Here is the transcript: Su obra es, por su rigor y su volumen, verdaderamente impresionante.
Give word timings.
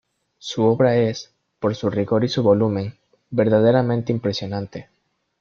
Su 0.39 0.63
obra 0.63 0.95
es, 0.97 1.31
por 1.59 1.75
su 1.75 1.91
rigor 1.91 2.23
y 2.23 2.27
su 2.27 2.41
volumen, 2.41 2.97
verdaderamente 3.29 4.11
impresionante. 4.11 4.89